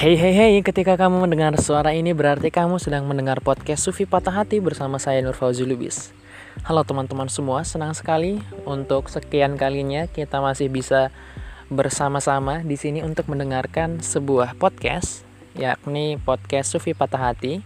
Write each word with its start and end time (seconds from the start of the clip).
Hey 0.00 0.16
hey 0.16 0.32
hey, 0.32 0.52
ketika 0.64 0.96
kamu 0.96 1.28
mendengar 1.28 1.52
suara 1.60 1.92
ini 1.92 2.16
berarti 2.16 2.48
kamu 2.48 2.80
sedang 2.80 3.04
mendengar 3.04 3.44
podcast 3.44 3.84
Sufi 3.84 4.08
Patah 4.08 4.32
Hati 4.32 4.56
bersama 4.56 4.96
saya 4.96 5.20
Nur 5.20 5.36
Fauzi 5.36 5.68
Lubis. 5.68 6.16
Halo 6.64 6.88
teman-teman 6.88 7.28
semua, 7.28 7.68
senang 7.68 7.92
sekali 7.92 8.40
untuk 8.64 9.12
sekian 9.12 9.60
kalinya 9.60 10.08
kita 10.08 10.40
masih 10.40 10.72
bisa 10.72 11.12
bersama-sama 11.68 12.64
di 12.64 12.80
sini 12.80 13.04
untuk 13.04 13.28
mendengarkan 13.28 14.00
sebuah 14.00 14.56
podcast 14.56 15.20
yakni 15.52 16.16
podcast 16.16 16.72
Sufi 16.72 16.96
Patah 16.96 17.20
Hati 17.20 17.60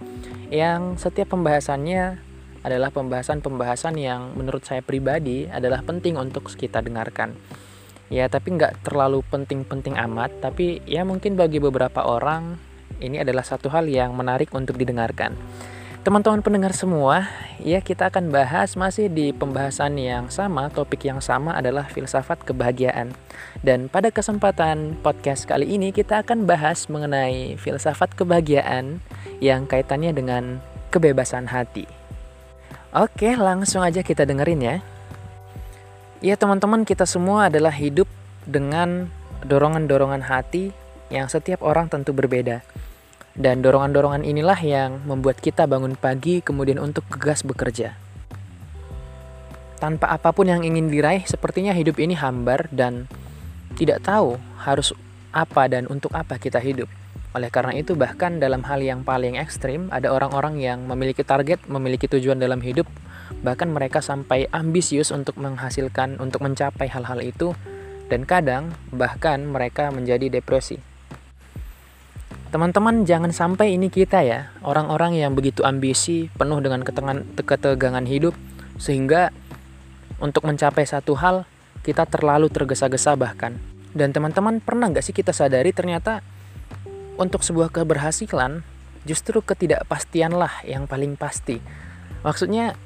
yang 0.50 0.98
setiap 0.98 1.30
pembahasannya 1.38 2.18
adalah 2.66 2.90
pembahasan-pembahasan 2.90 3.94
yang 3.94 4.34
menurut 4.34 4.66
saya 4.66 4.82
pribadi 4.82 5.46
adalah 5.46 5.86
penting 5.86 6.18
untuk 6.18 6.50
kita 6.50 6.82
dengarkan 6.82 7.38
ya 8.14 8.30
tapi 8.30 8.54
nggak 8.54 8.86
terlalu 8.86 9.26
penting-penting 9.26 9.98
amat. 9.98 10.30
Tapi 10.38 10.86
ya 10.86 11.02
mungkin 11.02 11.34
bagi 11.34 11.58
beberapa 11.58 12.06
orang 12.06 12.54
ini 13.02 13.18
adalah 13.18 13.42
satu 13.42 13.66
hal 13.74 13.90
yang 13.90 14.14
menarik 14.14 14.54
untuk 14.54 14.78
didengarkan. 14.78 15.34
Teman-teman 16.04 16.44
pendengar 16.44 16.76
semua 16.76 17.32
ya 17.64 17.80
kita 17.80 18.12
akan 18.12 18.28
bahas 18.28 18.76
masih 18.76 19.08
di 19.08 19.32
pembahasan 19.32 19.96
yang 19.96 20.28
sama 20.28 20.68
topik 20.68 21.00
yang 21.00 21.24
sama 21.24 21.56
adalah 21.56 21.88
filsafat 21.88 22.44
kebahagiaan. 22.44 23.16
Dan 23.64 23.88
pada 23.88 24.12
kesempatan 24.12 25.00
podcast 25.00 25.48
kali 25.48 25.64
ini 25.64 25.96
kita 25.96 26.20
akan 26.20 26.44
bahas 26.44 26.92
mengenai 26.92 27.56
filsafat 27.56 28.12
kebahagiaan 28.20 29.00
yang 29.40 29.64
kaitannya 29.64 30.12
dengan 30.12 30.60
kebebasan 30.92 31.48
hati. 31.48 31.88
Oke 32.92 33.32
langsung 33.34 33.80
aja 33.80 34.04
kita 34.04 34.28
dengerin 34.28 34.60
ya 34.60 34.76
Ya 36.24 36.40
teman-teman 36.40 36.88
kita 36.88 37.04
semua 37.04 37.52
adalah 37.52 37.68
hidup 37.68 38.08
dengan 38.48 39.12
dorongan-dorongan 39.44 40.24
hati 40.24 40.72
yang 41.12 41.28
setiap 41.28 41.60
orang 41.60 41.92
tentu 41.92 42.16
berbeda. 42.16 42.64
Dan 43.36 43.60
dorongan-dorongan 43.60 44.24
inilah 44.24 44.56
yang 44.64 45.04
membuat 45.04 45.36
kita 45.44 45.68
bangun 45.68 46.00
pagi 46.00 46.40
kemudian 46.40 46.80
untuk 46.80 47.04
gegas 47.12 47.44
bekerja. 47.44 47.92
Tanpa 49.76 50.16
apa 50.16 50.32
pun 50.32 50.48
yang 50.48 50.64
ingin 50.64 50.88
diraih, 50.88 51.28
sepertinya 51.28 51.76
hidup 51.76 52.00
ini 52.00 52.16
hambar 52.16 52.72
dan 52.72 53.04
tidak 53.76 54.00
tahu 54.00 54.40
harus 54.64 54.96
apa 55.28 55.68
dan 55.68 55.84
untuk 55.92 56.08
apa 56.16 56.40
kita 56.40 56.56
hidup. 56.56 56.88
Oleh 57.36 57.52
karena 57.52 57.76
itu, 57.76 57.92
bahkan 57.92 58.40
dalam 58.40 58.64
hal 58.64 58.80
yang 58.80 59.04
paling 59.04 59.36
ekstrim, 59.36 59.92
ada 59.92 60.08
orang-orang 60.08 60.56
yang 60.56 60.88
memiliki 60.88 61.20
target, 61.20 61.60
memiliki 61.68 62.08
tujuan 62.08 62.40
dalam 62.40 62.64
hidup, 62.64 62.88
Bahkan 63.44 63.72
mereka 63.72 64.00
sampai 64.04 64.48
ambisius 64.52 65.12
untuk 65.12 65.36
menghasilkan, 65.40 66.20
untuk 66.20 66.44
mencapai 66.44 66.88
hal-hal 66.88 67.20
itu, 67.20 67.52
dan 68.08 68.28
kadang 68.28 68.76
bahkan 68.92 69.44
mereka 69.48 69.88
menjadi 69.88 70.28
depresi. 70.28 70.80
Teman-teman, 72.54 73.02
jangan 73.02 73.34
sampai 73.34 73.74
ini 73.74 73.90
kita 73.90 74.22
ya, 74.22 74.54
orang-orang 74.62 75.18
yang 75.18 75.34
begitu 75.34 75.66
ambisi, 75.66 76.30
penuh 76.38 76.62
dengan 76.62 76.86
ketegangan, 76.86 77.26
ketegangan 77.34 78.06
hidup, 78.06 78.30
sehingga 78.78 79.34
untuk 80.22 80.46
mencapai 80.46 80.86
satu 80.86 81.18
hal, 81.18 81.50
kita 81.82 82.06
terlalu 82.06 82.46
tergesa-gesa 82.54 83.18
bahkan. 83.18 83.58
Dan 83.90 84.14
teman-teman, 84.14 84.62
pernah 84.62 84.86
nggak 84.86 85.02
sih 85.02 85.10
kita 85.10 85.34
sadari 85.34 85.74
ternyata 85.74 86.22
untuk 87.18 87.42
sebuah 87.42 87.74
keberhasilan, 87.74 88.62
justru 89.02 89.42
ketidakpastianlah 89.42 90.62
yang 90.62 90.86
paling 90.86 91.18
pasti. 91.18 91.58
Maksudnya, 92.22 92.78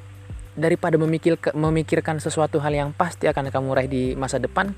daripada 0.58 0.98
memikir, 0.98 1.38
memikirkan 1.54 2.18
sesuatu 2.18 2.58
hal 2.58 2.74
yang 2.74 2.90
pasti 2.90 3.30
akan 3.30 3.48
kamu 3.48 3.68
raih 3.72 3.90
di 3.90 4.02
masa 4.18 4.42
depan, 4.42 4.74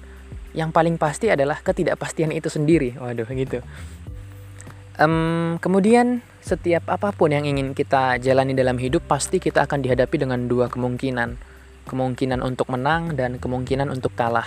yang 0.53 0.69
paling 0.71 1.01
pasti 1.01 1.33
adalah 1.33 1.59
ketidakpastian 1.65 2.31
itu 2.37 2.53
sendiri. 2.53 3.01
Waduh, 3.01 3.25
gitu. 3.33 3.65
Um, 5.01 5.57
kemudian 5.65 6.21
setiap 6.45 6.85
apa 6.93 7.17
pun 7.17 7.33
yang 7.33 7.49
ingin 7.49 7.73
kita 7.73 8.21
jalani 8.21 8.53
dalam 8.53 8.77
hidup 8.77 9.09
pasti 9.09 9.41
kita 9.41 9.65
akan 9.65 9.81
dihadapi 9.81 10.21
dengan 10.21 10.45
dua 10.45 10.69
kemungkinan. 10.69 11.41
Kemungkinan 11.89 12.45
untuk 12.45 12.69
menang 12.69 13.17
dan 13.17 13.41
kemungkinan 13.41 13.89
untuk 13.89 14.13
kalah. 14.13 14.47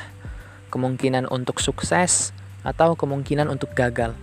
Kemungkinan 0.69 1.25
untuk 1.33 1.57
sukses 1.57 2.31
atau 2.61 2.93
kemungkinan 2.93 3.49
untuk 3.49 3.73
gagal. 3.73 4.13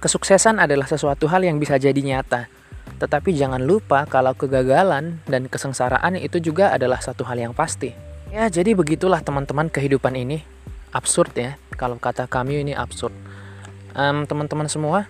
Kesuksesan 0.00 0.56
adalah 0.56 0.88
sesuatu 0.88 1.28
hal 1.28 1.44
yang 1.44 1.60
bisa 1.60 1.76
jadi 1.76 2.00
nyata 2.00 2.59
tetapi 3.00 3.32
jangan 3.32 3.64
lupa 3.64 4.04
kalau 4.04 4.36
kegagalan 4.36 5.24
dan 5.24 5.48
kesengsaraan 5.48 6.20
itu 6.20 6.36
juga 6.36 6.76
adalah 6.76 7.00
satu 7.00 7.24
hal 7.24 7.40
yang 7.40 7.56
pasti. 7.56 7.96
Ya, 8.28 8.46
jadi 8.52 8.76
begitulah 8.76 9.24
teman-teman 9.24 9.72
kehidupan 9.72 10.12
ini. 10.14 10.44
Absurd 10.92 11.32
ya, 11.32 11.56
kalau 11.80 11.96
kata 11.96 12.28
kami 12.28 12.60
ini 12.60 12.76
absurd. 12.76 13.16
Um, 13.96 14.28
teman-teman 14.28 14.68
semua, 14.68 15.08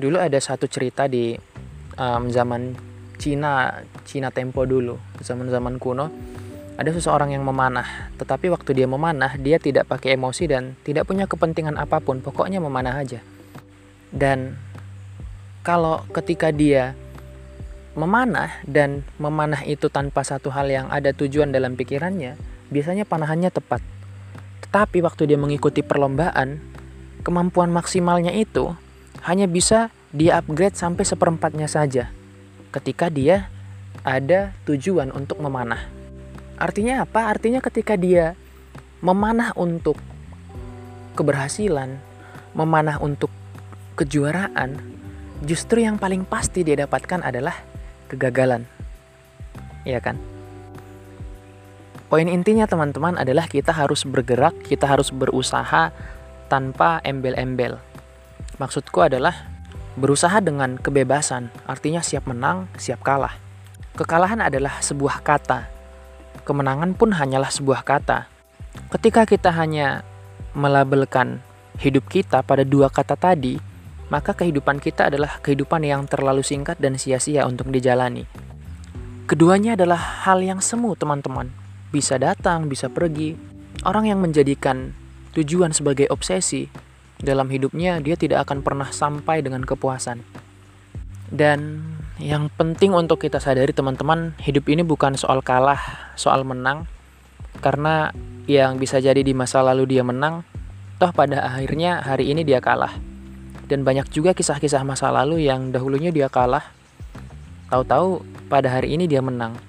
dulu 0.00 0.16
ada 0.16 0.40
satu 0.40 0.64
cerita 0.66 1.04
di 1.04 1.36
um, 2.00 2.32
zaman 2.32 2.74
Cina, 3.20 3.84
Cina 4.08 4.32
tempo 4.32 4.64
dulu, 4.64 4.96
zaman-zaman 5.20 5.76
kuno. 5.76 6.08
Ada 6.78 6.94
seseorang 6.94 7.34
yang 7.34 7.42
memanah, 7.42 8.14
tetapi 8.16 8.54
waktu 8.54 8.70
dia 8.72 8.86
memanah, 8.86 9.34
dia 9.34 9.58
tidak 9.58 9.90
pakai 9.90 10.14
emosi 10.14 10.46
dan 10.46 10.78
tidak 10.86 11.10
punya 11.10 11.26
kepentingan 11.26 11.74
apa 11.74 11.98
pun, 11.98 12.22
pokoknya 12.22 12.62
memanah 12.62 12.94
aja. 13.02 13.18
Dan 14.14 14.54
kalau 15.66 16.06
ketika 16.14 16.54
dia 16.54 16.94
memanah 17.98 18.62
dan 18.62 19.02
memanah 19.18 19.66
itu 19.66 19.90
tanpa 19.90 20.22
satu 20.22 20.54
hal 20.54 20.70
yang 20.70 20.86
ada 20.86 21.10
tujuan 21.10 21.50
dalam 21.50 21.74
pikirannya, 21.74 22.38
biasanya 22.70 23.02
panahannya 23.02 23.50
tepat. 23.50 23.82
Tetapi 24.62 25.02
waktu 25.02 25.26
dia 25.26 25.38
mengikuti 25.40 25.82
perlombaan, 25.82 26.62
kemampuan 27.26 27.74
maksimalnya 27.74 28.30
itu 28.30 28.70
hanya 29.26 29.50
bisa 29.50 29.90
dia 30.14 30.38
upgrade 30.38 30.78
sampai 30.78 31.02
seperempatnya 31.02 31.66
saja 31.66 32.08
ketika 32.70 33.10
dia 33.10 33.50
ada 34.06 34.54
tujuan 34.64 35.10
untuk 35.10 35.42
memanah. 35.42 35.82
Artinya 36.54 37.02
apa? 37.02 37.26
Artinya 37.26 37.58
ketika 37.58 37.98
dia 37.98 38.38
memanah 39.02 39.50
untuk 39.58 39.98
keberhasilan, 41.18 41.98
memanah 42.54 43.02
untuk 43.02 43.30
kejuaraan, 43.98 44.78
justru 45.42 45.82
yang 45.82 45.98
paling 45.98 46.22
pasti 46.22 46.62
dia 46.62 46.78
dapatkan 46.78 47.26
adalah 47.26 47.58
kegagalan. 48.08 48.64
Iya 49.84 50.00
kan? 50.00 50.16
Poin 52.08 52.24
intinya 52.24 52.64
teman-teman 52.64 53.20
adalah 53.20 53.44
kita 53.44 53.68
harus 53.68 54.08
bergerak, 54.08 54.56
kita 54.64 54.88
harus 54.88 55.12
berusaha 55.12 55.92
tanpa 56.48 57.04
embel-embel. 57.04 57.76
Maksudku 58.56 59.04
adalah 59.04 59.36
berusaha 60.00 60.40
dengan 60.40 60.80
kebebasan, 60.80 61.52
artinya 61.68 62.00
siap 62.00 62.24
menang, 62.24 62.64
siap 62.80 63.04
kalah. 63.04 63.36
Kekalahan 63.92 64.40
adalah 64.40 64.80
sebuah 64.80 65.20
kata. 65.20 65.68
Kemenangan 66.48 66.96
pun 66.96 67.12
hanyalah 67.12 67.52
sebuah 67.52 67.84
kata. 67.84 68.24
Ketika 68.88 69.28
kita 69.28 69.52
hanya 69.52 70.00
melabelkan 70.56 71.44
hidup 71.76 72.08
kita 72.08 72.40
pada 72.40 72.64
dua 72.64 72.88
kata 72.88 73.20
tadi, 73.20 73.60
maka 74.08 74.32
kehidupan 74.32 74.80
kita 74.80 75.12
adalah 75.12 75.40
kehidupan 75.44 75.84
yang 75.84 76.08
terlalu 76.08 76.40
singkat 76.40 76.80
dan 76.80 76.96
sia-sia 76.96 77.44
untuk 77.44 77.68
dijalani. 77.68 78.24
Keduanya 79.28 79.76
adalah 79.76 80.24
hal 80.24 80.40
yang 80.40 80.64
semu, 80.64 80.96
teman-teman. 80.96 81.52
Bisa 81.92 82.16
datang, 82.16 82.64
bisa 82.72 82.88
pergi. 82.88 83.36
Orang 83.84 84.08
yang 84.08 84.24
menjadikan 84.24 84.96
tujuan 85.36 85.76
sebagai 85.76 86.08
obsesi 86.08 86.64
dalam 87.20 87.52
hidupnya, 87.52 88.00
dia 88.00 88.16
tidak 88.16 88.48
akan 88.48 88.64
pernah 88.64 88.88
sampai 88.88 89.44
dengan 89.44 89.68
kepuasan. 89.68 90.24
Dan 91.28 91.84
yang 92.16 92.48
penting 92.48 92.96
untuk 92.96 93.20
kita 93.20 93.36
sadari, 93.36 93.76
teman-teman, 93.76 94.32
hidup 94.40 94.64
ini 94.72 94.80
bukan 94.80 95.20
soal 95.20 95.44
kalah, 95.44 96.16
soal 96.16 96.40
menang, 96.48 96.88
karena 97.60 98.16
yang 98.48 98.80
bisa 98.80 98.96
jadi 98.96 99.20
di 99.20 99.36
masa 99.36 99.60
lalu 99.60 99.92
dia 99.92 100.00
menang, 100.00 100.40
toh 100.96 101.12
pada 101.12 101.44
akhirnya 101.44 102.00
hari 102.00 102.32
ini 102.32 102.48
dia 102.48 102.64
kalah 102.64 102.96
dan 103.68 103.84
banyak 103.84 104.08
juga 104.08 104.32
kisah-kisah 104.32 104.82
masa 104.82 105.12
lalu 105.12 105.44
yang 105.44 105.70
dahulunya 105.70 106.08
dia 106.08 106.32
kalah. 106.32 106.64
Tahu-tahu 107.68 108.24
pada 108.48 108.72
hari 108.72 108.96
ini 108.96 109.04
dia 109.04 109.20
menang. 109.20 109.60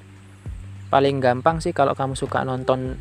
Paling 0.88 1.20
gampang 1.20 1.60
sih 1.60 1.76
kalau 1.76 1.94
kamu 1.94 2.16
suka 2.16 2.48
nonton 2.48 2.96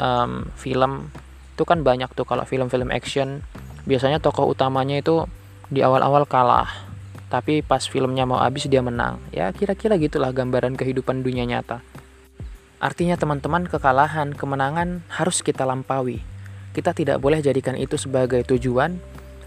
um, 0.00 0.48
film 0.56 1.12
itu 1.54 1.62
kan 1.68 1.84
banyak 1.84 2.08
tuh 2.16 2.24
kalau 2.24 2.48
film-film 2.48 2.88
action. 2.88 3.44
Biasanya 3.84 4.18
tokoh 4.24 4.48
utamanya 4.48 4.98
itu 4.98 5.28
di 5.68 5.84
awal-awal 5.84 6.24
kalah 6.24 6.88
tapi 7.28 7.60
pas 7.60 7.84
filmnya 7.84 8.24
mau 8.24 8.40
habis 8.40 8.64
dia 8.66 8.80
menang. 8.80 9.20
Ya 9.30 9.52
kira-kira 9.52 10.00
gitulah 10.00 10.32
gambaran 10.32 10.74
kehidupan 10.80 11.20
dunia 11.20 11.44
nyata. 11.44 11.84
Artinya 12.80 13.20
teman-teman 13.20 13.68
kekalahan 13.68 14.32
kemenangan 14.32 15.04
harus 15.12 15.44
kita 15.44 15.68
lampaui. 15.68 16.24
Kita 16.72 16.96
tidak 16.96 17.20
boleh 17.20 17.44
jadikan 17.44 17.76
itu 17.76 18.00
sebagai 18.00 18.40
tujuan 18.48 18.96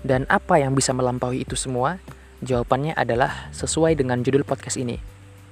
dan 0.02 0.26
apa 0.30 0.58
yang 0.58 0.74
bisa 0.74 0.94
melampaui 0.94 1.46
itu 1.46 1.54
semua? 1.54 2.02
Jawabannya 2.42 2.98
adalah 2.98 3.54
sesuai 3.54 3.94
dengan 3.94 4.26
judul 4.26 4.42
podcast 4.42 4.82
ini. 4.82 4.98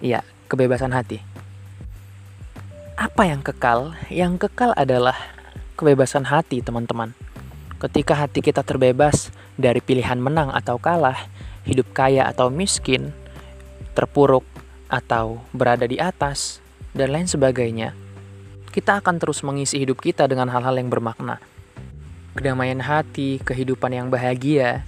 Iya, 0.02 0.26
kebebasan 0.50 0.90
hati. 0.90 1.22
Apa 2.98 3.30
yang 3.30 3.46
kekal? 3.46 3.94
Yang 4.10 4.50
kekal 4.50 4.74
adalah 4.74 5.16
kebebasan 5.78 6.26
hati, 6.28 6.66
teman-teman. 6.66 7.14
Ketika 7.80 8.18
hati 8.18 8.44
kita 8.44 8.66
terbebas 8.66 9.32
dari 9.56 9.80
pilihan 9.80 10.20
menang 10.20 10.52
atau 10.52 10.76
kalah, 10.82 11.30
hidup 11.64 11.94
kaya 11.96 12.28
atau 12.28 12.52
miskin, 12.52 13.14
terpuruk 13.94 14.44
atau 14.92 15.40
berada 15.56 15.86
di 15.86 16.02
atas, 16.02 16.60
dan 16.92 17.14
lain 17.14 17.30
sebagainya, 17.30 17.94
kita 18.74 19.00
akan 19.00 19.22
terus 19.22 19.46
mengisi 19.46 19.78
hidup 19.78 20.02
kita 20.02 20.26
dengan 20.26 20.50
hal-hal 20.50 20.76
yang 20.76 20.90
bermakna. 20.90 21.38
Kedamaian 22.40 22.80
hati, 22.80 23.44
kehidupan 23.44 23.92
yang 23.92 24.08
bahagia, 24.08 24.88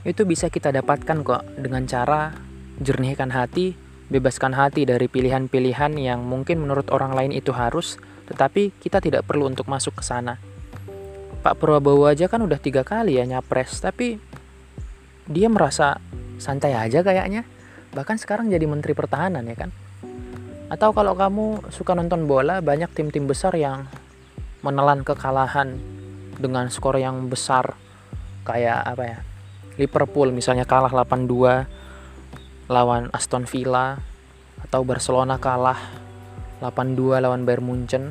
itu 0.00 0.24
bisa 0.24 0.48
kita 0.48 0.72
dapatkan 0.72 1.20
kok 1.20 1.44
dengan 1.60 1.84
cara 1.84 2.32
jernihkan 2.80 3.36
hati, 3.36 3.76
bebaskan 4.08 4.56
hati 4.56 4.88
dari 4.88 5.04
pilihan-pilihan 5.04 5.92
yang 6.00 6.24
mungkin 6.24 6.64
menurut 6.64 6.88
orang 6.88 7.12
lain 7.12 7.36
itu 7.36 7.52
harus, 7.52 8.00
tetapi 8.32 8.72
kita 8.80 9.04
tidak 9.04 9.28
perlu 9.28 9.44
untuk 9.44 9.68
masuk 9.68 10.00
ke 10.00 10.08
sana. 10.08 10.40
Pak 11.44 11.60
Prabowo 11.60 12.08
aja 12.08 12.32
kan 12.32 12.40
udah 12.40 12.56
tiga 12.56 12.80
kali 12.80 13.20
ya 13.20 13.28
nyapres, 13.28 13.76
tapi 13.76 14.16
dia 15.28 15.52
merasa 15.52 16.00
santai 16.40 16.72
aja 16.80 17.04
kayaknya. 17.04 17.44
Bahkan 17.92 18.16
sekarang 18.16 18.48
jadi 18.48 18.64
menteri 18.64 18.96
pertahanan 18.96 19.44
ya 19.44 19.68
kan. 19.68 19.68
Atau 20.72 20.96
kalau 20.96 21.12
kamu 21.12 21.68
suka 21.68 21.92
nonton 21.92 22.24
bola, 22.24 22.64
banyak 22.64 22.88
tim-tim 22.96 23.28
besar 23.28 23.52
yang 23.52 23.84
menelan 24.64 25.04
kekalahan 25.04 25.76
dengan 26.36 26.68
skor 26.68 27.00
yang 27.00 27.28
besar 27.28 27.76
kayak 28.46 28.80
apa 28.84 29.02
ya? 29.04 29.18
Liverpool 29.76 30.32
misalnya 30.32 30.64
kalah 30.64 30.92
8-2 30.92 32.70
lawan 32.72 33.12
Aston 33.12 33.44
Villa 33.44 34.00
atau 34.64 34.80
Barcelona 34.84 35.36
kalah 35.36 35.78
8-2 36.64 37.20
lawan 37.20 37.44
Bayern 37.44 37.64
Munchen. 37.64 38.04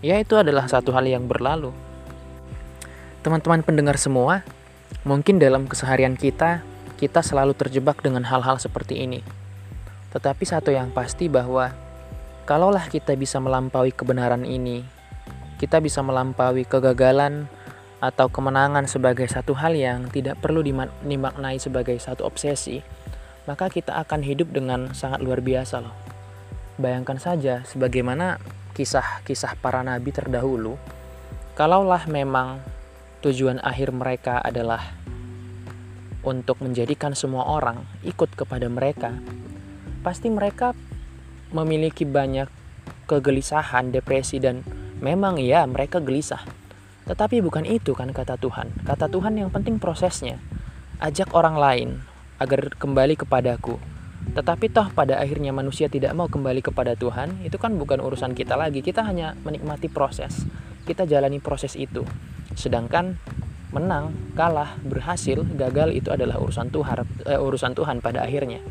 Ya 0.00 0.16
itu 0.16 0.38
adalah 0.38 0.64
satu 0.70 0.94
hal 0.96 1.04
yang 1.04 1.28
berlalu 1.28 1.74
Teman-teman 3.20 3.60
pendengar 3.60 4.00
semua, 4.00 4.40
mungkin 5.04 5.36
dalam 5.36 5.68
keseharian 5.68 6.16
kita, 6.16 6.64
kita 6.96 7.20
selalu 7.20 7.52
terjebak 7.52 8.00
dengan 8.00 8.24
hal-hal 8.24 8.56
seperti 8.56 9.04
ini. 9.04 9.20
Tetapi 10.08 10.40
satu 10.48 10.72
yang 10.72 10.88
pasti 10.88 11.28
bahwa 11.28 11.68
kalaulah 12.48 12.88
kita 12.88 13.12
bisa 13.20 13.36
melampaui 13.36 13.92
kebenaran 13.92 14.48
ini, 14.48 14.88
kita 15.60 15.84
bisa 15.84 16.00
melampaui 16.00 16.64
kegagalan 16.64 17.44
atau 18.00 18.32
kemenangan 18.32 18.88
sebagai 18.88 19.28
satu 19.28 19.52
hal 19.52 19.76
yang 19.76 20.08
tidak 20.08 20.40
perlu 20.40 20.64
dimaknai 21.04 21.60
sebagai 21.60 22.00
satu 22.00 22.24
obsesi, 22.24 22.80
maka 23.44 23.68
kita 23.68 23.96
akan 24.00 24.24
hidup 24.24 24.52
dengan 24.56 24.96
sangat 24.96 25.20
luar 25.20 25.44
biasa 25.44 25.84
loh. 25.84 25.92
Bayangkan 26.80 27.20
saja 27.20 27.60
sebagaimana 27.68 28.40
kisah-kisah 28.72 29.60
para 29.60 29.84
nabi 29.84 30.16
terdahulu, 30.16 30.80
kalaulah 31.52 32.08
memang 32.08 32.64
tujuan 33.20 33.60
akhir 33.60 33.92
mereka 33.92 34.40
adalah 34.40 34.80
untuk 36.24 36.60
menjadikan 36.64 37.12
semua 37.12 37.44
orang 37.48 37.84
ikut 38.00 38.32
kepada 38.32 38.68
mereka, 38.72 39.12
pasti 40.00 40.32
mereka 40.32 40.72
memiliki 41.52 42.08
banyak 42.08 42.48
kegelisahan, 43.04 43.92
depresi, 43.92 44.40
dan 44.40 44.64
memang 45.04 45.36
ya 45.36 45.64
mereka 45.68 46.00
gelisah. 46.00 46.59
Tetapi 47.10 47.42
bukan 47.42 47.66
itu 47.66 47.90
kan 47.98 48.14
kata 48.14 48.38
Tuhan. 48.38 48.70
Kata 48.86 49.10
Tuhan 49.10 49.34
yang 49.34 49.50
penting 49.50 49.82
prosesnya. 49.82 50.38
Ajak 51.02 51.34
orang 51.34 51.58
lain 51.58 51.88
agar 52.38 52.70
kembali 52.70 53.18
kepadaku. 53.18 53.82
Tetapi 54.30 54.70
toh 54.70 54.86
pada 54.94 55.18
akhirnya 55.18 55.50
manusia 55.50 55.90
tidak 55.90 56.14
mau 56.14 56.30
kembali 56.30 56.62
kepada 56.62 56.94
Tuhan, 56.94 57.42
itu 57.42 57.58
kan 57.58 57.74
bukan 57.74 57.98
urusan 57.98 58.30
kita 58.38 58.54
lagi. 58.54 58.78
Kita 58.78 59.02
hanya 59.02 59.34
menikmati 59.42 59.90
proses. 59.90 60.46
Kita 60.86 61.02
jalani 61.02 61.42
proses 61.42 61.74
itu. 61.74 62.06
Sedangkan 62.54 63.18
menang, 63.74 64.14
kalah, 64.38 64.78
berhasil, 64.86 65.42
gagal 65.58 65.90
itu 65.90 66.14
adalah 66.14 66.38
urusan 66.38 66.70
Tuhan, 66.70 67.06
eh, 67.26 67.42
urusan 67.42 67.74
Tuhan 67.74 67.98
pada 67.98 68.22
akhirnya. 68.22 68.62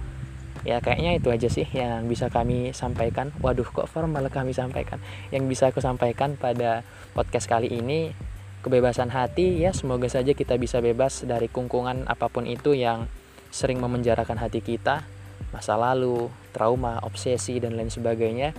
Ya 0.67 0.83
kayaknya 0.83 1.15
itu 1.15 1.31
aja 1.31 1.47
sih 1.47 1.67
yang 1.71 2.07
bisa 2.11 2.27
kami 2.27 2.75
sampaikan. 2.75 3.31
Waduh 3.39 3.67
kok 3.67 3.87
formal 3.87 4.27
kami 4.27 4.51
sampaikan. 4.51 4.99
Yang 5.31 5.43
bisa 5.47 5.63
aku 5.71 5.79
sampaikan 5.79 6.35
pada 6.35 6.83
podcast 7.15 7.47
kali 7.47 7.71
ini 7.71 8.11
kebebasan 8.59 9.07
hati 9.07 9.63
ya 9.63 9.71
semoga 9.71 10.11
saja 10.11 10.35
kita 10.35 10.59
bisa 10.59 10.83
bebas 10.83 11.23
dari 11.23 11.47
kungkungan 11.47 12.03
apa 12.11 12.27
pun 12.27 12.43
itu 12.43 12.75
yang 12.75 13.07
sering 13.55 13.79
memenjarakan 13.79 14.35
hati 14.35 14.59
kita, 14.59 15.07
masa 15.55 15.79
lalu, 15.79 16.27
trauma, 16.51 16.99
obsesi 17.01 17.57
dan 17.63 17.79
lain 17.79 17.89
sebagainya. 17.89 18.51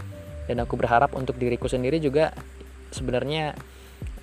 Dan 0.49 0.64
aku 0.64 0.81
berharap 0.81 1.12
untuk 1.14 1.37
diriku 1.37 1.69
sendiri 1.69 2.00
juga 2.00 2.32
sebenarnya 2.91 3.55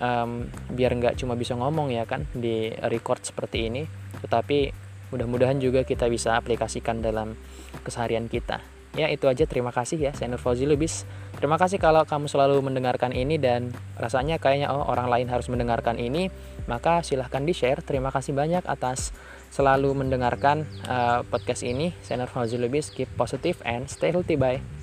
um, 0.02 0.50
biar 0.74 0.92
nggak 0.98 1.16
cuma 1.22 1.38
bisa 1.38 1.54
ngomong 1.56 1.94
ya 1.94 2.04
kan 2.04 2.26
di 2.34 2.74
record 2.90 3.24
seperti 3.24 3.70
ini 3.70 3.84
tetapi 4.22 4.87
mudah-mudahan 5.14 5.58
juga 5.62 5.84
kita 5.88 6.12
bisa 6.12 6.36
aplikasikan 6.36 7.00
dalam 7.00 7.40
keseharian 7.84 8.28
kita. 8.28 8.60
Ya 8.98 9.14
itu 9.14 9.30
aja. 9.30 9.46
Terima 9.46 9.70
kasih 9.70 10.02
ya 10.02 10.12
saya 10.18 10.34
Nur 10.34 10.42
Fauzi 10.42 10.66
Lubis. 10.66 11.06
Terima 11.38 11.62
kasih 11.62 11.78
kalau 11.78 12.02
kamu 12.02 12.26
selalu 12.26 12.58
mendengarkan 12.66 13.14
ini 13.14 13.38
dan 13.38 13.70
rasanya 13.94 14.42
kayaknya 14.42 14.74
oh 14.74 14.90
orang 14.90 15.06
lain 15.06 15.30
harus 15.30 15.46
mendengarkan 15.54 16.02
ini 16.02 16.34
maka 16.66 17.06
silahkan 17.06 17.46
di 17.46 17.54
share 17.54 17.86
terima 17.86 18.10
kasih 18.10 18.34
banyak 18.34 18.66
atas 18.66 19.14
selalu 19.54 19.94
mendengarkan 19.94 20.66
uh, 20.90 21.22
podcast 21.30 21.62
ini. 21.62 21.94
Saya 22.02 22.26
Nur 22.26 22.32
Fauzi 22.34 22.58
Lubis 22.58 22.90
keep 22.90 23.08
positive 23.14 23.62
and 23.64 23.86
stay 23.86 24.10
healthy. 24.10 24.34
Bye 24.34 24.77